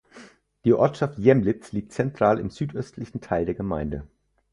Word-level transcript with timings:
Die 0.65 0.73
Ortschaft 0.73 1.19
Jämlitz 1.19 1.73
liegt 1.73 1.91
zentral 1.93 2.39
im 2.39 2.49
südöstlichen 2.49 3.21
Teil 3.21 3.45
der 3.45 3.53
Gemeinde. 3.53 4.07